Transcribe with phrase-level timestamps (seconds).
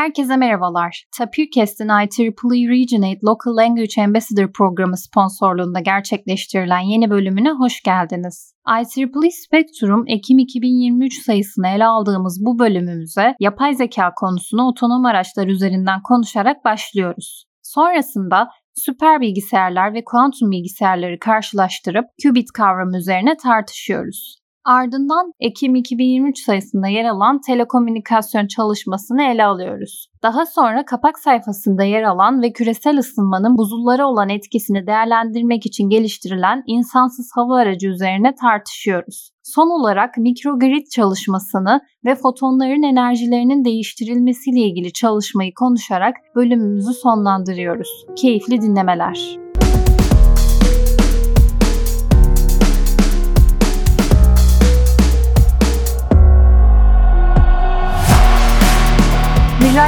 [0.00, 1.04] Herkese merhabalar.
[1.18, 8.54] Tapircast'in IEEE Regionate Local Language Ambassador programı sponsorluğunda gerçekleştirilen yeni bölümüne hoş geldiniz.
[8.68, 16.02] IEEE Spectrum Ekim 2023 sayısını ele aldığımız bu bölümümüze yapay zeka konusunu otonom araçlar üzerinden
[16.02, 17.44] konuşarak başlıyoruz.
[17.62, 24.39] Sonrasında süper bilgisayarlar ve kuantum bilgisayarları karşılaştırıp qubit kavramı üzerine tartışıyoruz.
[24.64, 30.06] Ardından Ekim 2023 sayısında yer alan telekomünikasyon çalışmasını ele alıyoruz.
[30.22, 36.62] Daha sonra kapak sayfasında yer alan ve küresel ısınmanın buzullara olan etkisini değerlendirmek için geliştirilen
[36.66, 39.30] insansız hava aracı üzerine tartışıyoruz.
[39.42, 48.06] Son olarak mikrogrid çalışmasını ve fotonların enerjilerinin değiştirilmesiyle ilgili çalışmayı konuşarak bölümümüzü sonlandırıyoruz.
[48.16, 49.38] Keyifli dinlemeler.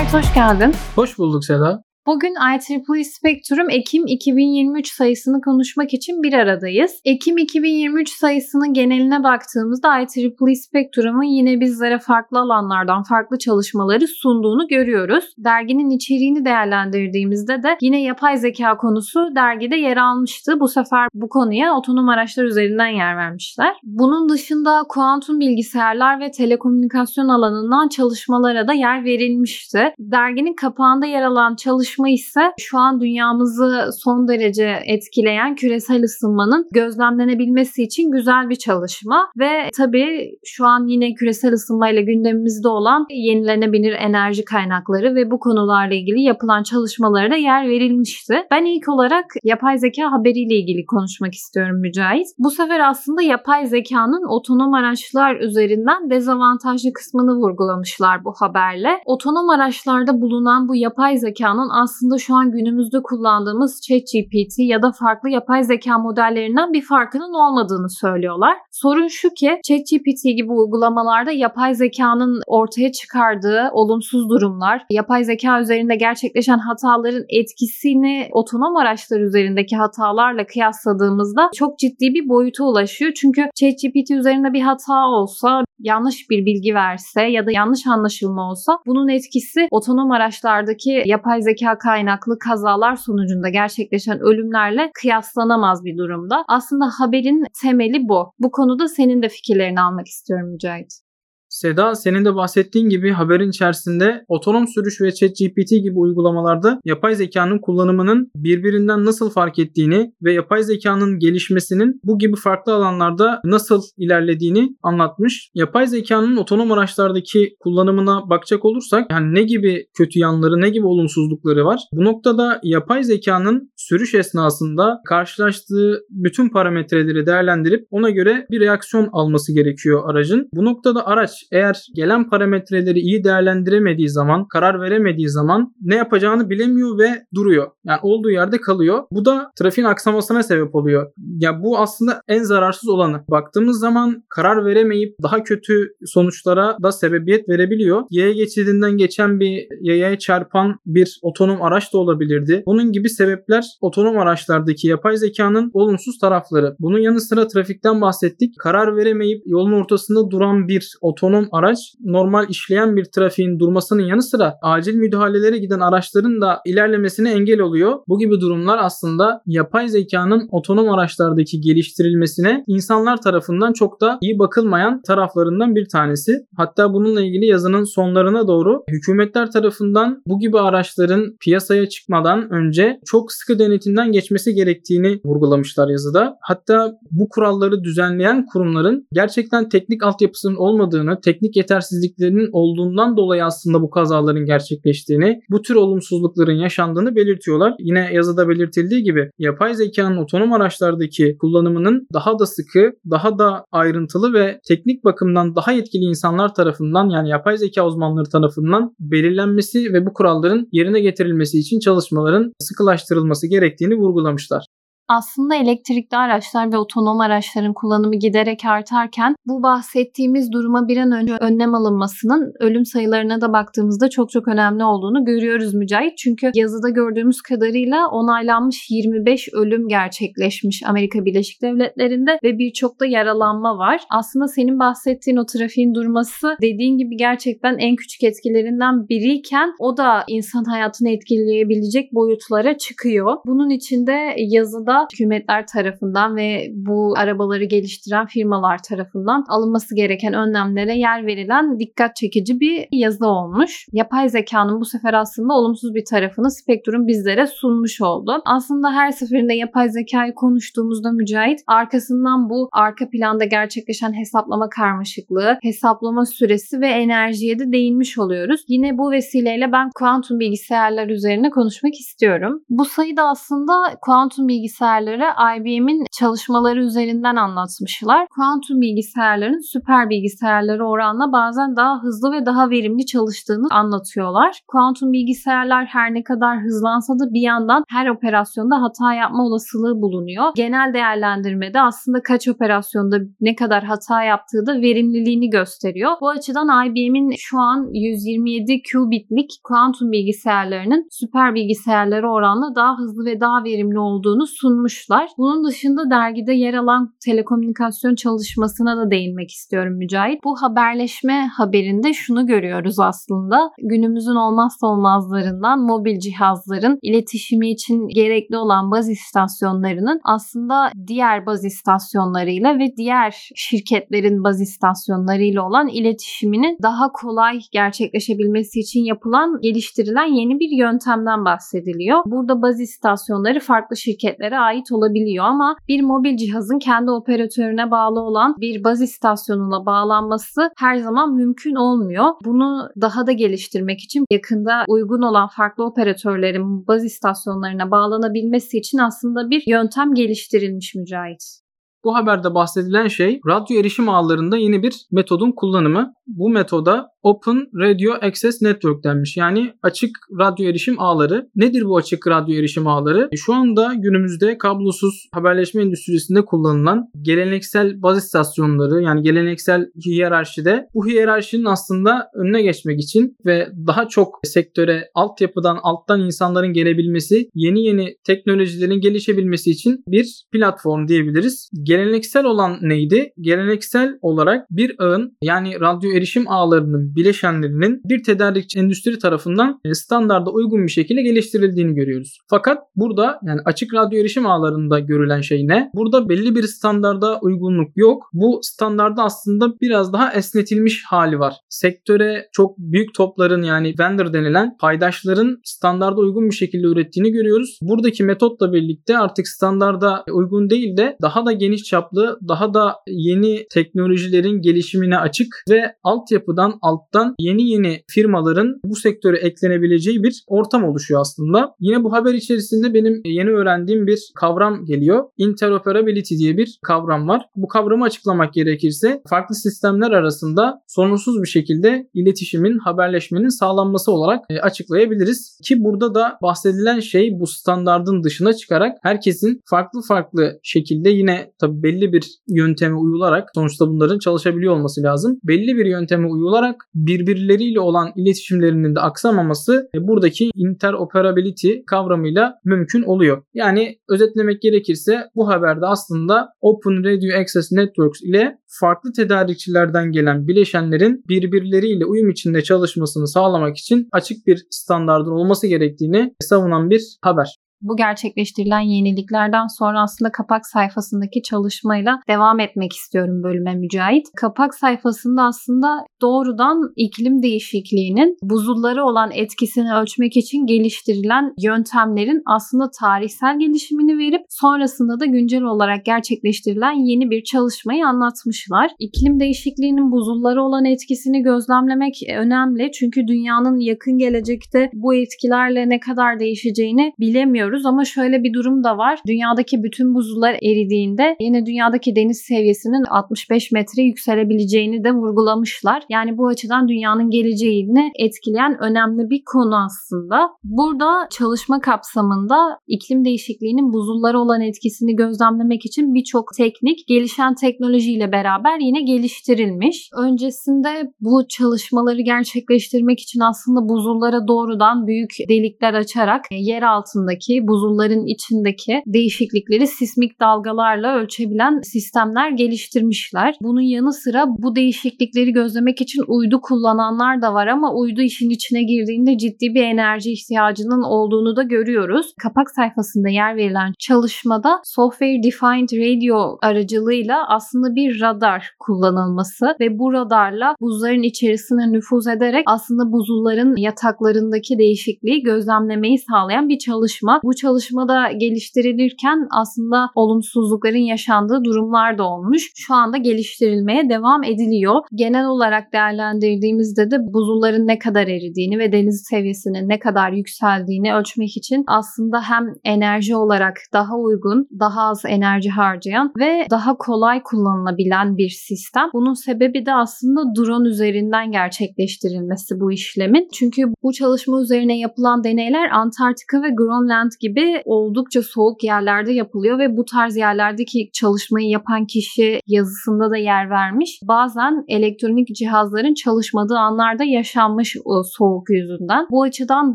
[0.02, 0.74] Mücahit hoş geldin.
[0.94, 1.82] Hoş bulduk Seda.
[2.06, 7.00] Bugün IEEE Spectrum Ekim 2023 sayısını konuşmak için bir aradayız.
[7.04, 15.24] Ekim 2023 sayısının geneline baktığımızda IEEE Spectrum'un yine bizlere farklı alanlardan farklı çalışmaları sunduğunu görüyoruz.
[15.38, 20.60] Derginin içeriğini değerlendirdiğimizde de yine yapay zeka konusu dergide yer almıştı.
[20.60, 23.76] Bu sefer bu konuya otonom araçlar üzerinden yer vermişler.
[23.82, 29.94] Bunun dışında kuantum bilgisayarlar ve telekomünikasyon alanından çalışmalara da yer verilmişti.
[29.98, 36.68] Derginin kapağında yer alan çalışmalar çalışma ise şu an dünyamızı son derece etkileyen küresel ısınmanın
[36.72, 43.92] gözlemlenebilmesi için güzel bir çalışma ve tabii şu an yine küresel ısınmayla gündemimizde olan yenilenebilir
[43.92, 48.34] enerji kaynakları ve bu konularla ilgili yapılan çalışmalara da yer verilmişti.
[48.50, 52.26] Ben ilk olarak yapay zeka haberiyle ilgili konuşmak istiyorum Mücahit.
[52.38, 58.88] Bu sefer aslında yapay zekanın otonom araçlar üzerinden dezavantajlı kısmını vurgulamışlar bu haberle.
[59.06, 65.30] Otonom araçlarda bulunan bu yapay zekanın aslında şu an günümüzde kullandığımız ChatGPT ya da farklı
[65.30, 68.56] yapay zeka modellerinden bir farkının olmadığını söylüyorlar.
[68.70, 75.96] Sorun şu ki ChatGPT gibi uygulamalarda yapay zekanın ortaya çıkardığı olumsuz durumlar, yapay zeka üzerinde
[75.96, 83.12] gerçekleşen hataların etkisini otonom araçlar üzerindeki hatalarla kıyasladığımızda çok ciddi bir boyuta ulaşıyor.
[83.16, 88.78] Çünkü ChatGPT üzerinde bir hata olsa, yanlış bir bilgi verse ya da yanlış anlaşılma olsa
[88.86, 96.44] bunun etkisi otonom araçlardaki yapay zeka kaynaklı kazalar sonucunda gerçekleşen ölümlerle kıyaslanamaz bir durumda.
[96.48, 98.32] Aslında haberin temeli bu.
[98.38, 101.11] Bu konuda senin de fikirlerini almak istiyorum Mücahit.
[101.52, 107.58] Seda senin de bahsettiğin gibi haberin içerisinde otonom sürüş ve ChatGPT gibi uygulamalarda yapay zekanın
[107.58, 114.76] kullanımının birbirinden nasıl fark ettiğini ve yapay zekanın gelişmesinin bu gibi farklı alanlarda nasıl ilerlediğini
[114.82, 115.50] anlatmış.
[115.54, 121.64] Yapay zekanın otonom araçlardaki kullanımına bakacak olursak yani ne gibi kötü yanları, ne gibi olumsuzlukları
[121.64, 121.80] var?
[121.92, 129.54] Bu noktada yapay zekanın sürüş esnasında karşılaştığı bütün parametreleri değerlendirip ona göre bir reaksiyon alması
[129.54, 130.48] gerekiyor aracın.
[130.54, 136.98] Bu noktada araç eğer gelen parametreleri iyi değerlendiremediği zaman, karar veremediği zaman ne yapacağını bilemiyor
[136.98, 137.70] ve duruyor.
[137.84, 139.02] Yani olduğu yerde kalıyor.
[139.12, 141.12] Bu da trafiğin aksamasına sebep oluyor.
[141.38, 143.24] Ya bu aslında en zararsız olanı.
[143.30, 148.02] Baktığımız zaman karar veremeyip daha kötü sonuçlara da sebebiyet verebiliyor.
[148.10, 152.62] Yaya geçidinden geçen bir yayaya çarpan bir otonom araç da olabilirdi.
[152.66, 156.76] Bunun gibi sebepler otonom araçlardaki yapay zekanın olumsuz tarafları.
[156.80, 158.54] Bunun yanı sıra trafikten bahsettik.
[158.58, 164.22] Karar veremeyip yolun ortasında duran bir otonom otonom araç normal işleyen bir trafiğin durmasının yanı
[164.22, 167.98] sıra acil müdahalelere giden araçların da ilerlemesine engel oluyor.
[168.08, 175.02] Bu gibi durumlar aslında yapay zekanın otonom araçlardaki geliştirilmesine insanlar tarafından çok da iyi bakılmayan
[175.02, 176.46] taraflarından bir tanesi.
[176.56, 183.32] Hatta bununla ilgili yazının sonlarına doğru hükümetler tarafından bu gibi araçların piyasaya çıkmadan önce çok
[183.32, 186.36] sıkı denetimden geçmesi gerektiğini vurgulamışlar yazıda.
[186.40, 193.90] Hatta bu kuralları düzenleyen kurumların gerçekten teknik altyapısının olmadığını, teknik yetersizliklerinin olduğundan dolayı aslında bu
[193.90, 197.74] kazaların gerçekleştiğini, bu tür olumsuzlukların yaşandığını belirtiyorlar.
[197.78, 204.32] Yine yazıda belirtildiği gibi yapay zekanın otonom araçlardaki kullanımının daha da sıkı, daha da ayrıntılı
[204.32, 210.12] ve teknik bakımdan daha etkili insanlar tarafından yani yapay zeka uzmanları tarafından belirlenmesi ve bu
[210.12, 214.64] kuralların yerine getirilmesi için çalışmaların sıkılaştırılması gerektiğini vurgulamışlar.
[215.08, 221.36] Aslında elektrikli araçlar ve otonom araçların kullanımı giderek artarken bu bahsettiğimiz duruma bir an önce
[221.40, 226.18] önlem alınmasının ölüm sayılarına da baktığımızda çok çok önemli olduğunu görüyoruz Mücahit.
[226.18, 233.78] Çünkü yazıda gördüğümüz kadarıyla onaylanmış 25 ölüm gerçekleşmiş Amerika Birleşik Devletleri'nde ve birçok da yaralanma
[233.78, 234.00] var.
[234.10, 240.24] Aslında senin bahsettiğin o trafiğin durması dediğin gibi gerçekten en küçük etkilerinden biriyken o da
[240.28, 243.36] insan hayatını etkileyebilecek boyutlara çıkıyor.
[243.46, 251.26] Bunun içinde yazıda hükümetler tarafından ve bu arabaları geliştiren firmalar tarafından alınması gereken önlemlere yer
[251.26, 253.86] verilen dikkat çekici bir yazı olmuş.
[253.92, 258.42] Yapay zekanın bu sefer aslında olumsuz bir tarafını Spektrum bizlere sunmuş oldu.
[258.44, 266.26] Aslında her seferinde yapay zekayı konuştuğumuzda Mücahit arkasından bu arka planda gerçekleşen hesaplama karmaşıklığı, hesaplama
[266.26, 268.64] süresi ve enerjiye de değinmiş oluyoruz.
[268.68, 272.62] Yine bu vesileyle ben kuantum bilgisayarlar üzerine konuşmak istiyorum.
[272.68, 273.72] Bu sayıda aslında
[274.02, 278.26] kuantum bilgisayar bilgisayarları IBM'in çalışmaları üzerinden anlatmışlar.
[278.36, 284.60] Kuantum bilgisayarların süper bilgisayarları oranla bazen daha hızlı ve daha verimli çalıştığını anlatıyorlar.
[284.68, 290.52] Kuantum bilgisayarlar her ne kadar hızlansa da bir yandan her operasyonda hata yapma olasılığı bulunuyor.
[290.56, 296.12] Genel değerlendirmede aslında kaç operasyonda ne kadar hata yaptığı da verimliliğini gösteriyor.
[296.20, 303.40] Bu açıdan IBM'in şu an 127 qubitlik kuantum bilgisayarlarının süper bilgisayarları oranla daha hızlı ve
[303.40, 305.30] daha verimli olduğunu sunmuş sunmuşlar.
[305.38, 310.44] Bunun dışında dergide yer alan telekomünikasyon çalışmasına da değinmek istiyorum Mücahit.
[310.44, 313.70] Bu haberleşme haberinde şunu görüyoruz aslında.
[313.82, 322.78] Günümüzün olmazsa olmazlarından mobil cihazların iletişimi için gerekli olan baz istasyonlarının aslında diğer baz istasyonlarıyla
[322.78, 330.78] ve diğer şirketlerin baz istasyonlarıyla olan iletişiminin daha kolay gerçekleşebilmesi için yapılan, geliştirilen yeni bir
[330.78, 332.22] yöntemden bahsediliyor.
[332.26, 338.54] Burada baz istasyonları farklı şirketlere ait olabiliyor ama bir mobil cihazın kendi operatörüne bağlı olan
[338.60, 342.24] bir baz istasyonuna bağlanması her zaman mümkün olmuyor.
[342.44, 349.50] Bunu daha da geliştirmek için yakında uygun olan farklı operatörlerin baz istasyonlarına bağlanabilmesi için aslında
[349.50, 351.61] bir yöntem geliştirilmiş Mücahit.
[352.04, 356.14] Bu haberde bahsedilen şey radyo erişim ağlarında yeni bir metodun kullanımı.
[356.26, 359.36] Bu metoda Open Radio Access Network denmiş.
[359.36, 361.50] Yani açık radyo erişim ağları.
[361.56, 363.28] Nedir bu açık radyo erişim ağları?
[363.32, 371.06] E, şu anda günümüzde kablosuz haberleşme endüstrisinde kullanılan geleneksel baz istasyonları yani geleneksel hiyerarşide bu
[371.06, 378.16] hiyerarşinin aslında önüne geçmek için ve daha çok sektöre altyapıdan alttan insanların gelebilmesi, yeni yeni
[378.24, 381.70] teknolojilerin gelişebilmesi için bir platform diyebiliriz.
[381.92, 383.32] Geleneksel olan neydi?
[383.40, 390.50] Geleneksel olarak bir ağın yani radyo erişim ağlarının bileşenlerinin bir tedarikçi endüstri tarafından e, standarda
[390.50, 392.38] uygun bir şekilde geliştirildiğini görüyoruz.
[392.50, 395.90] Fakat burada yani açık radyo erişim ağlarında görülen şey ne?
[395.94, 398.22] Burada belli bir standarda uygunluk yok.
[398.32, 401.54] Bu standarda aslında biraz daha esnetilmiş hali var.
[401.68, 407.78] Sektöre çok büyük topların yani vendor denilen paydaşların standarda uygun bir şekilde ürettiğini görüyoruz.
[407.82, 413.66] Buradaki metotla birlikte artık standarda uygun değil de daha da geniş çaplı, daha da yeni
[413.70, 420.84] teknolojilerin gelişimine açık ve altyapıdan alt alttan yeni yeni firmaların bu sektöre eklenebileceği bir ortam
[420.84, 421.74] oluşuyor aslında.
[421.80, 425.24] Yine bu haber içerisinde benim yeni öğrendiğim bir kavram geliyor.
[425.36, 427.42] Interoperability diye bir kavram var.
[427.56, 434.60] Bu kavramı açıklamak gerekirse farklı sistemler arasında sorunsuz bir şekilde iletişimin, haberleşmenin sağlanması olarak e,
[434.60, 435.58] açıklayabiliriz.
[435.64, 441.52] Ki burada da bahsedilen şey bu standardın dışına çıkarak herkesin farklı farklı şekilde yine
[441.82, 445.38] belli bir yönteme uyularak sonuçta bunların çalışabiliyor olması lazım.
[445.44, 453.42] Belli bir yönteme uyularak birbirleriyle olan iletişimlerinin de aksamaması e, buradaki interoperability kavramıyla mümkün oluyor.
[453.54, 461.24] Yani özetlemek gerekirse bu haberde aslında Open Radio Access Networks ile farklı tedarikçilerden gelen bileşenlerin
[461.28, 467.96] birbirleriyle uyum içinde çalışmasını sağlamak için açık bir standardın olması gerektiğini savunan bir haber bu
[467.96, 474.26] gerçekleştirilen yeniliklerden sonra aslında kapak sayfasındaki çalışmayla devam etmek istiyorum bölüme Mücahit.
[474.36, 483.58] Kapak sayfasında aslında doğrudan iklim değişikliğinin buzulları olan etkisini ölçmek için geliştirilen yöntemlerin aslında tarihsel
[483.58, 488.90] gelişimini verip sonrasında da güncel olarak gerçekleştirilen yeni bir çalışmayı anlatmışlar.
[488.98, 496.40] İklim değişikliğinin buzulları olan etkisini gözlemlemek önemli çünkü dünyanın yakın gelecekte bu etkilerle ne kadar
[496.40, 499.18] değişeceğini bilemiyoruz biliyoruz ama şöyle bir durum da var.
[499.26, 506.02] Dünyadaki bütün buzullar eridiğinde yine dünyadaki deniz seviyesinin 65 metre yükselebileceğini de vurgulamışlar.
[506.10, 510.50] Yani bu açıdan dünyanın geleceğini etkileyen önemli bir konu aslında.
[510.64, 518.78] Burada çalışma kapsamında iklim değişikliğinin buzullara olan etkisini gözlemlemek için birçok teknik gelişen teknolojiyle beraber
[518.80, 520.10] yine geliştirilmiş.
[520.16, 529.02] Öncesinde bu çalışmaları gerçekleştirmek için aslında buzullara doğrudan büyük delikler açarak yer altındaki buzulların içindeki
[529.06, 533.54] değişiklikleri sismik dalgalarla ölçebilen sistemler geliştirmişler.
[533.62, 538.82] Bunun yanı sıra bu değişiklikleri gözlemek için uydu kullananlar da var ama uydu işin içine
[538.82, 542.26] girdiğinde ciddi bir enerji ihtiyacının olduğunu da görüyoruz.
[542.42, 550.12] Kapak sayfasında yer verilen çalışmada Software Defined Radio aracılığıyla aslında bir radar kullanılması ve bu
[550.12, 557.40] radarla buzların içerisine nüfuz ederek aslında buzulların yataklarındaki değişikliği gözlemlemeyi sağlayan bir çalışma.
[557.44, 562.70] Bu çalışmada geliştirilirken aslında olumsuzlukların yaşandığı durumlar da olmuş.
[562.74, 564.94] Şu anda geliştirilmeye devam ediliyor.
[565.14, 571.56] Genel olarak değerlendirdiğimizde de buzulların ne kadar eridiğini ve deniz seviyesinin ne kadar yükseldiğini ölçmek
[571.56, 578.36] için aslında hem enerji olarak daha uygun, daha az enerji harcayan ve daha kolay kullanılabilen
[578.36, 579.08] bir sistem.
[579.12, 583.48] Bunun sebebi de aslında drone üzerinden gerçekleştirilmesi bu işlemin.
[583.52, 589.96] Çünkü bu çalışma üzerine yapılan deneyler Antarktika ve Grönland gibi oldukça soğuk yerlerde yapılıyor ve
[589.96, 594.20] bu tarz yerlerdeki çalışmayı yapan kişi yazısında da yer vermiş.
[594.28, 597.96] Bazen elektronik cihazların çalışmadığı anlarda yaşanmış
[598.38, 599.26] soğuk yüzünden.
[599.30, 599.94] Bu açıdan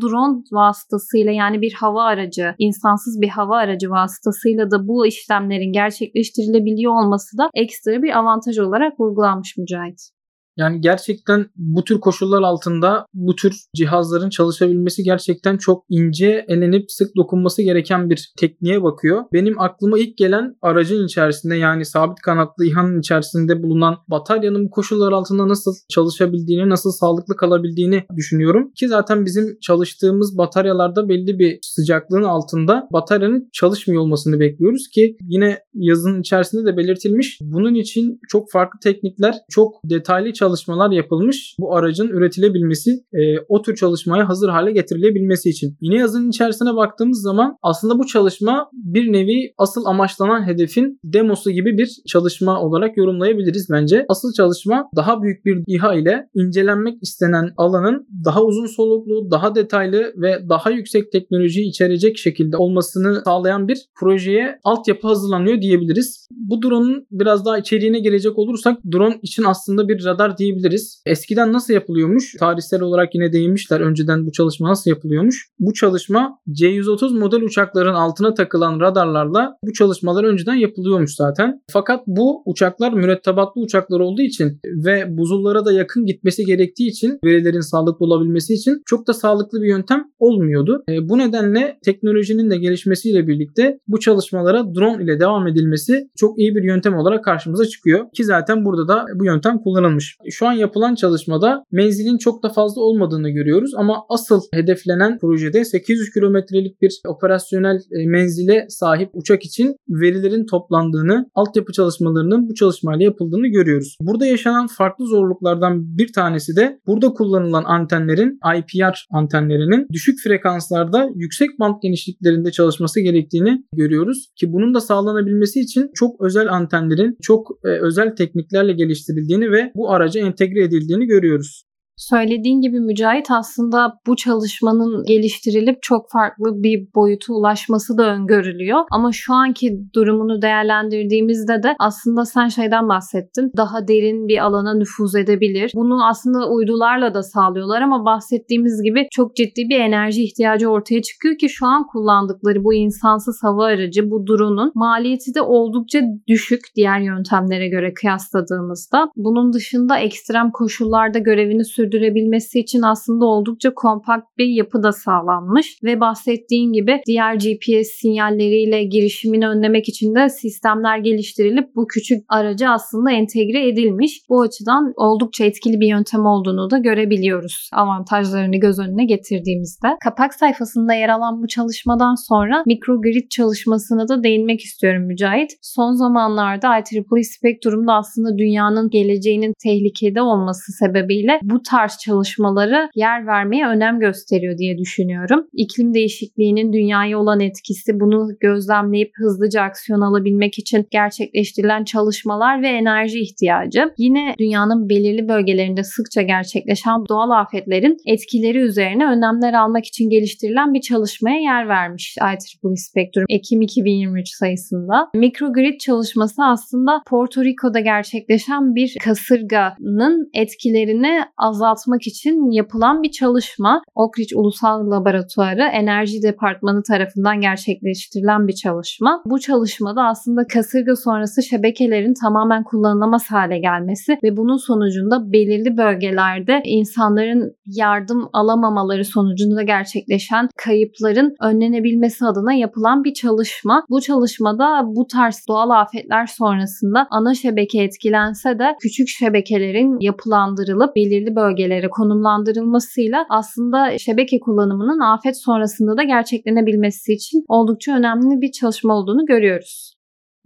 [0.00, 6.92] drone vasıtasıyla yani bir hava aracı, insansız bir hava aracı vasıtasıyla da bu işlemlerin gerçekleştirilebiliyor
[6.92, 10.17] olması da ekstra bir avantaj olarak vurgulanmış Mücahit.
[10.58, 17.16] Yani gerçekten bu tür koşullar altında bu tür cihazların çalışabilmesi gerçekten çok ince elenip sık
[17.16, 19.24] dokunması gereken bir tekniğe bakıyor.
[19.32, 25.12] Benim aklıma ilk gelen aracın içerisinde yani sabit kanatlı İHA'nın içerisinde bulunan bataryanın bu koşullar
[25.12, 28.72] altında nasıl çalışabildiğini, nasıl sağlıklı kalabildiğini düşünüyorum.
[28.76, 35.58] Ki zaten bizim çalıştığımız bataryalarda belli bir sıcaklığın altında bataryanın çalışmıyor olmasını bekliyoruz ki yine
[35.74, 37.38] yazının içerisinde de belirtilmiş.
[37.42, 43.62] Bunun için çok farklı teknikler, çok detaylı çalışmalar çalışmalar yapılmış bu aracın üretilebilmesi, e, o
[43.62, 45.76] tür çalışmaya hazır hale getirilebilmesi için.
[45.80, 51.78] Yine yazının içerisine baktığımız zaman aslında bu çalışma bir nevi asıl amaçlanan hedefin demosu gibi
[51.78, 54.06] bir çalışma olarak yorumlayabiliriz bence.
[54.08, 60.12] Asıl çalışma daha büyük bir İHA ile incelenmek istenen alanın daha uzun soluklu, daha detaylı
[60.16, 66.28] ve daha yüksek teknolojiyi içerecek şekilde olmasını sağlayan bir projeye altyapı hazırlanıyor diyebiliriz.
[66.30, 71.02] Bu drone'un biraz daha içeriğine girecek olursak drone için aslında bir radar diyebiliriz.
[71.06, 72.34] Eskiden nasıl yapılıyormuş?
[72.38, 73.80] Tarihsel olarak yine değinmişler.
[73.80, 75.48] Önceden bu çalışma nasıl yapılıyormuş?
[75.58, 81.60] Bu çalışma C-130 model uçakların altına takılan radarlarla bu çalışmalar önceden yapılıyormuş zaten.
[81.70, 87.60] Fakat bu uçaklar mürettebatlı uçaklar olduğu için ve buzullara da yakın gitmesi gerektiği için verilerin
[87.60, 90.84] sağlıklı olabilmesi için çok da sağlıklı bir yöntem olmuyordu.
[90.90, 96.54] E, bu nedenle teknolojinin de gelişmesiyle birlikte bu çalışmalara drone ile devam edilmesi çok iyi
[96.54, 98.06] bir yöntem olarak karşımıza çıkıyor.
[98.14, 100.16] Ki zaten burada da bu yöntem kullanılmış.
[100.30, 106.10] Şu an yapılan çalışmada menzilin çok da fazla olmadığını görüyoruz ama asıl hedeflenen projede 800
[106.14, 113.46] kilometrelik bir operasyonel e, menzile sahip uçak için verilerin toplandığını, altyapı çalışmalarının bu çalışmayla yapıldığını
[113.46, 113.96] görüyoruz.
[114.00, 121.58] Burada yaşanan farklı zorluklardan bir tanesi de burada kullanılan antenlerin IPR antenlerinin düşük frekanslarda yüksek
[121.60, 127.68] band genişliklerinde çalışması gerektiğini görüyoruz ki bunun da sağlanabilmesi için çok özel antenlerin çok e,
[127.68, 131.67] özel tekniklerle geliştirildiğini ve bu araca entegre edildiğini görüyoruz.
[131.98, 138.84] Söylediğin gibi Mücahit aslında bu çalışmanın geliştirilip çok farklı bir boyuta ulaşması da öngörülüyor.
[138.90, 143.50] Ama şu anki durumunu değerlendirdiğimizde de aslında sen şeyden bahsettin.
[143.56, 145.72] Daha derin bir alana nüfuz edebilir.
[145.74, 151.38] Bunu aslında uydularla da sağlıyorlar ama bahsettiğimiz gibi çok ciddi bir enerji ihtiyacı ortaya çıkıyor
[151.38, 157.00] ki şu an kullandıkları bu insansız hava aracı, bu drone'un maliyeti de oldukça düşük diğer
[157.00, 159.08] yöntemlere göre kıyasladığımızda.
[159.16, 165.78] Bunun dışında ekstrem koşullarda görevini sürdürüyor sürdürebilmesi için aslında oldukça kompakt bir yapı da sağlanmış
[165.84, 172.68] ve bahsettiğin gibi diğer GPS sinyalleriyle girişimini önlemek için de sistemler geliştirilip bu küçük aracı
[172.68, 174.20] aslında entegre edilmiş.
[174.28, 179.88] Bu açıdan oldukça etkili bir yöntem olduğunu da görebiliyoruz avantajlarını göz önüne getirdiğimizde.
[180.04, 185.50] Kapak sayfasında yer alan bu çalışmadan sonra mikrogrid çalışmasına da değinmek istiyorum Mücahit.
[185.62, 193.26] Son zamanlarda IEEE Spectrum'da aslında dünyanın geleceğinin tehlikede olması sebebiyle bu tarz tarz çalışmaları yer
[193.26, 195.46] vermeye önem gösteriyor diye düşünüyorum.
[195.52, 203.20] İklim değişikliğinin dünyaya olan etkisi bunu gözlemleyip hızlıca aksiyon alabilmek için gerçekleştirilen çalışmalar ve enerji
[203.20, 203.92] ihtiyacı.
[203.98, 210.80] Yine dünyanın belirli bölgelerinde sıkça gerçekleşen doğal afetlerin etkileri üzerine önlemler almak için geliştirilen bir
[210.80, 215.08] çalışmaya yer vermiş IEEE Spectrum Ekim 2023 sayısında.
[215.14, 221.67] Microgrid çalışması aslında Porto Rico'da gerçekleşen bir kasırganın etkilerini azaltmak
[222.06, 223.82] için yapılan bir çalışma.
[223.94, 229.22] Oak Ridge Ulusal Laboratuvarı Enerji Departmanı tarafından gerçekleştirilen bir çalışma.
[229.24, 236.62] Bu çalışmada aslında kasırga sonrası şebekelerin tamamen kullanılamaz hale gelmesi ve bunun sonucunda belirli bölgelerde
[236.64, 243.84] insanların yardım alamamaları sonucunda gerçekleşen kayıpların önlenebilmesi adına yapılan bir çalışma.
[243.90, 251.36] Bu çalışmada bu tarz doğal afetler sonrasında ana şebeke etkilense de küçük şebekelerin yapılandırılıp belirli
[251.48, 259.26] bölgelere konumlandırılmasıyla aslında şebeke kullanımının afet sonrasında da gerçeklenebilmesi için oldukça önemli bir çalışma olduğunu
[259.26, 259.97] görüyoruz.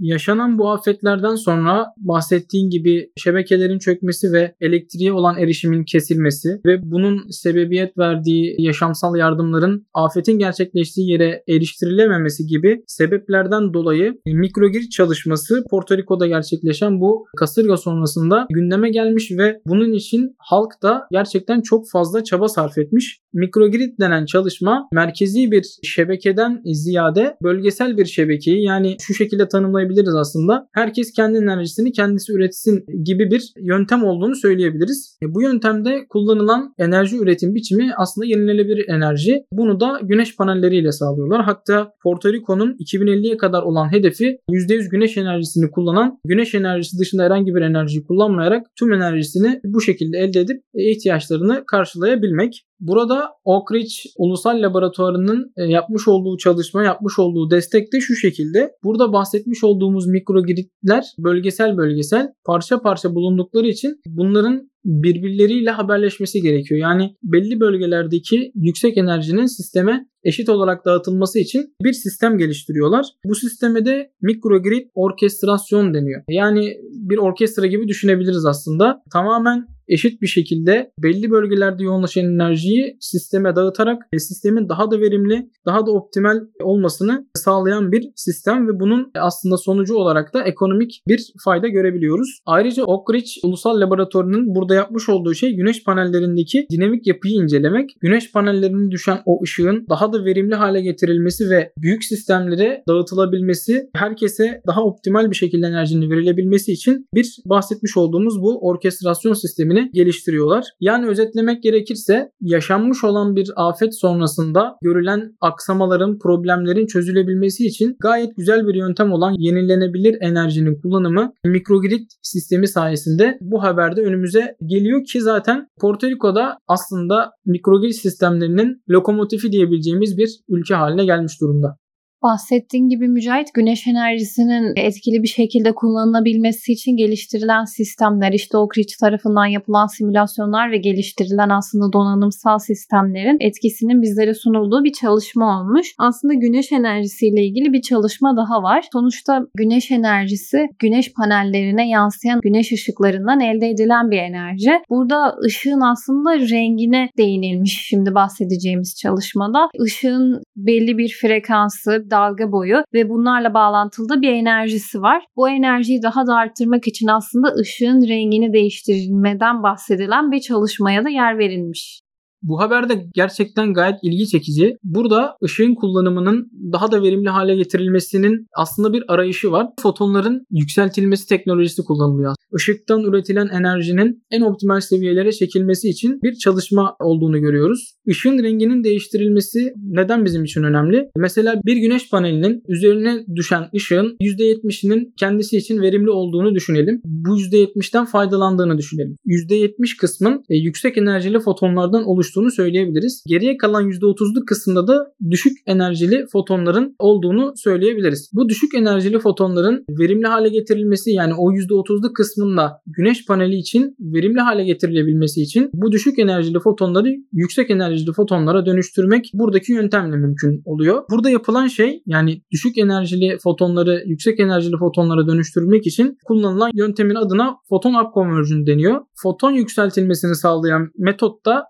[0.03, 7.31] Yaşanan bu afetlerden sonra bahsettiğin gibi şebekelerin çökmesi ve elektriğe olan erişimin kesilmesi ve bunun
[7.31, 16.27] sebebiyet verdiği yaşamsal yardımların afetin gerçekleştiği yere eriştirilememesi gibi sebeplerden dolayı mikrogrid çalışması Porto Rico'da
[16.27, 22.49] gerçekleşen bu kasırga sonrasında gündeme gelmiş ve bunun için halk da gerçekten çok fazla çaba
[22.49, 23.19] sarf etmiş.
[23.33, 30.15] Mikrogrid denen çalışma merkezi bir şebekeden ziyade bölgesel bir şebekeyi yani şu şekilde tanımlayabiliriz söyleyebiliriz
[30.15, 30.69] aslında.
[30.73, 35.19] Herkes kendi enerjisini kendisi üretsin gibi bir yöntem olduğunu söyleyebiliriz.
[35.23, 39.45] E, bu yöntemde kullanılan enerji üretim biçimi aslında yenilenebilir enerji.
[39.53, 41.45] Bunu da güneş panelleriyle sağlıyorlar.
[41.45, 47.55] Hatta Porto Rico'nun 2050'ye kadar olan hedefi %100 güneş enerjisini kullanan, güneş enerjisi dışında herhangi
[47.55, 52.63] bir enerjiyi kullanmayarak tüm enerjisini bu şekilde elde edip e, ihtiyaçlarını karşılayabilmek.
[52.83, 58.73] Burada Oak Ridge Ulusal Laboratuvarı'nın e, yapmış olduğu çalışma, yapmış olduğu destek de şu şekilde.
[58.85, 66.81] Burada bahsetmiş olduğumuz mikrogridler bölgesel bölgesel parça parça bulundukları için bunların birbirleriyle haberleşmesi gerekiyor.
[66.81, 73.07] Yani belli bölgelerdeki yüksek enerjinin sisteme eşit olarak dağıtılması için bir sistem geliştiriyorlar.
[73.25, 76.23] Bu sisteme de mikrogrid orkestrasyon deniyor.
[76.29, 76.77] Yani
[77.09, 79.03] bir orkestra gibi düşünebiliriz aslında.
[79.13, 85.51] Tamamen eşit bir şekilde belli bölgelerde yoğunlaşan enerjiyi sisteme dağıtarak e, sistemin daha da verimli,
[85.67, 91.33] daha da optimal olmasını sağlayan bir sistem ve bunun aslında sonucu olarak da ekonomik bir
[91.45, 92.41] fayda görebiliyoruz.
[92.47, 97.91] Ayrıca Oak Ridge Ulusal Laboratuvarı'nın burada yapmış olduğu şey güneş panellerindeki dinamik yapıyı incelemek.
[98.01, 104.63] Güneş panellerine düşen o ışığın daha da verimli hale getirilmesi ve büyük sistemlere dağıtılabilmesi, herkese
[104.67, 110.65] daha optimal bir şekilde enerjinin verilebilmesi için bir bahsetmiş olduğumuz bu orkestrasyon sistemini geliştiriyorlar.
[110.81, 118.67] Yani özetlemek gerekirse yaşanmış olan bir afet sonrasında görülen aksamaların, problemlerin çözülebilmesi için gayet güzel
[118.67, 125.67] bir yöntem olan yenilenebilir enerjinin kullanımı mikrogrid sistemi sayesinde bu haberde önümüze geliyor ki zaten
[125.81, 131.77] Porto Rico'da aslında mikrogrid sistemlerinin lokomotifi diyebileceğimiz bir ülke haline gelmiş durumda.
[132.23, 138.95] Bahsettiğin gibi Mücahit güneş enerjisinin etkili bir şekilde kullanılabilmesi için geliştirilen sistemler işte Oak Ridge
[139.01, 145.95] tarafından yapılan simülasyonlar ve geliştirilen aslında donanımsal sistemlerin etkisinin bizlere sunulduğu bir çalışma olmuş.
[145.99, 148.85] Aslında güneş enerjisiyle ilgili bir çalışma daha var.
[148.93, 154.71] Sonuçta güneş enerjisi güneş panellerine yansıyan güneş ışıklarından elde edilen bir enerji.
[154.91, 159.69] Burada ışığın aslında rengine değinilmiş şimdi bahsedeceğimiz çalışmada.
[159.87, 165.25] Işığın belli bir frekansı, dalga boyu ve bunlarla bağlantılı bir enerjisi var.
[165.37, 171.39] Bu enerjiyi daha da arttırmak için aslında ışığın rengini değiştirilmeden bahsedilen bir çalışmaya da yer
[171.39, 172.02] verilmiş.
[172.43, 174.77] Bu haber de gerçekten gayet ilgi çekici.
[174.85, 179.67] Burada ışığın kullanımının daha da verimli hale getirilmesinin aslında bir arayışı var.
[179.81, 182.35] Fotonların yükseltilmesi teknolojisi kullanılıyor.
[182.59, 187.95] Işıktan üretilen enerjinin en optimal seviyelere çekilmesi için bir çalışma olduğunu görüyoruz.
[188.07, 191.09] Işığın renginin değiştirilmesi neden bizim için önemli?
[191.17, 197.01] Mesela bir güneş panelinin üzerine düşen ışığın %70'inin kendisi için verimli olduğunu düşünelim.
[197.05, 199.17] Bu %70'den faydalandığını düşünelim.
[199.27, 203.25] %70 kısmın e, yüksek enerjili fotonlardan oluştuğunu oluştuğunu söyleyebiliriz.
[203.27, 208.31] Geriye kalan %30'luk kısımda da düşük enerjili fotonların olduğunu söyleyebiliriz.
[208.33, 214.41] Bu düşük enerjili fotonların verimli hale getirilmesi yani o %30'luk kısmında güneş paneli için verimli
[214.41, 221.03] hale getirilebilmesi için bu düşük enerjili fotonları yüksek enerjili fotonlara dönüştürmek buradaki yöntemle mümkün oluyor.
[221.11, 227.57] Burada yapılan şey yani düşük enerjili fotonları yüksek enerjili fotonlara dönüştürmek için kullanılan yöntemin adına
[227.69, 229.01] photon up conversion deniyor.
[229.23, 231.65] Foton yükseltilmesini sağlayan metot da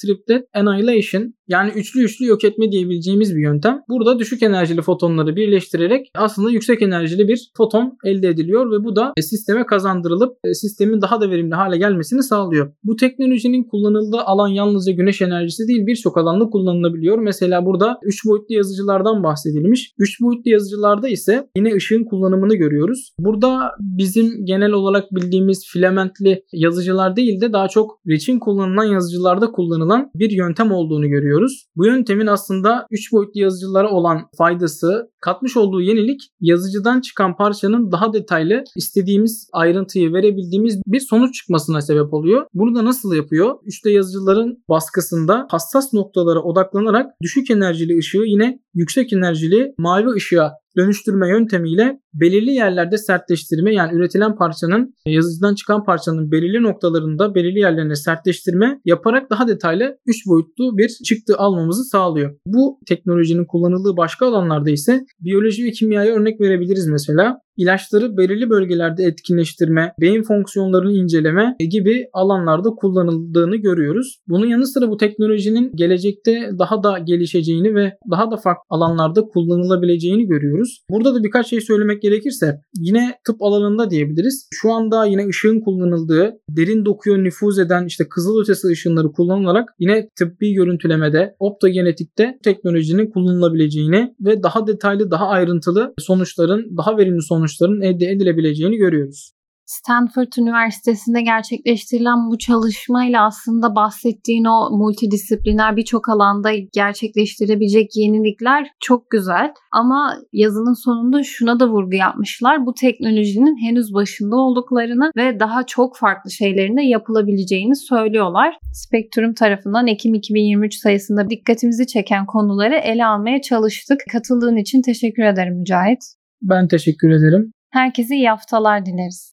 [0.00, 3.80] triplet triplet annihilation yani üçlü üçlü yok etme diyebileceğimiz bir yöntem.
[3.88, 9.12] Burada düşük enerjili fotonları birleştirerek aslında yüksek enerjili bir foton elde ediliyor ve bu da
[9.20, 12.72] sisteme kazandırılıp sistemin daha da verimli hale gelmesini sağlıyor.
[12.84, 17.18] Bu teknolojinin kullanıldığı alan yalnızca güneş enerjisi değil birçok alanda kullanılabiliyor.
[17.18, 19.92] Mesela burada 3 boyutlu yazıcılardan bahsedilmiş.
[19.98, 23.12] 3 boyutlu yazıcılarda ise yine ışığın kullanımını görüyoruz.
[23.18, 30.10] Burada bizim genel olarak bildiğimiz filamentli yazıcılar değil de daha çok reçin kullanılan yazıcılarda kullanılan
[30.14, 31.39] bir yöntem olduğunu görüyoruz.
[31.76, 38.12] Bu yöntemin aslında 3 boyutlu yazıcılara olan faydası katmış olduğu yenilik yazıcıdan çıkan parçanın daha
[38.12, 42.46] detaylı istediğimiz ayrıntıyı verebildiğimiz bir sonuç çıkmasına sebep oluyor.
[42.54, 43.54] Bunu da nasıl yapıyor?
[43.66, 51.28] 3D yazıcıların baskısında hassas noktalara odaklanarak düşük enerjili ışığı yine yüksek enerjili mavi ışığa dönüştürme
[51.28, 58.80] yöntemiyle belirli yerlerde sertleştirme yani üretilen parçanın yazıcıdan çıkan parçanın belirli noktalarında belirli yerlerine sertleştirme
[58.84, 62.36] yaparak daha detaylı 3 boyutlu bir çıktı almamızı sağlıyor.
[62.46, 67.40] Bu teknolojinin kullanıldığı başka alanlarda ise biyoloji ve kimyaya örnek verebiliriz mesela.
[67.60, 74.18] İlaçları belirli bölgelerde etkinleştirme, beyin fonksiyonlarını inceleme gibi alanlarda kullanıldığını görüyoruz.
[74.28, 80.26] Bunun yanı sıra bu teknolojinin gelecekte daha da gelişeceğini ve daha da farklı alanlarda kullanılabileceğini
[80.26, 80.84] görüyoruz.
[80.90, 84.48] Burada da birkaç şey söylemek gerekirse yine tıp alanında diyebiliriz.
[84.52, 90.08] Şu anda yine ışığın kullanıldığı, derin dokuya nüfuz eden işte kızıl ötesi ışınları kullanılarak yine
[90.18, 98.06] tıbbi görüntülemede, optogenetikte teknolojinin kullanılabileceğini ve daha detaylı, daha ayrıntılı sonuçların, daha verimli sonuçların elde
[98.06, 99.32] edilebileceğini görüyoruz.
[99.66, 109.52] Stanford Üniversitesi'nde gerçekleştirilen bu çalışmayla aslında bahsettiğin o multidisipliner birçok alanda gerçekleştirebilecek yenilikler çok güzel.
[109.72, 112.66] Ama yazının sonunda şuna da vurgu yapmışlar.
[112.66, 118.54] Bu teknolojinin henüz başında olduklarını ve daha çok farklı şeylerin de yapılabileceğini söylüyorlar.
[118.72, 124.00] Spektrum tarafından Ekim 2023 sayısında dikkatimizi çeken konuları ele almaya çalıştık.
[124.12, 126.19] Katıldığın için teşekkür ederim Mücahit.
[126.42, 127.52] Ben teşekkür ederim.
[127.70, 129.28] Herkese iyi haftalar dileriz.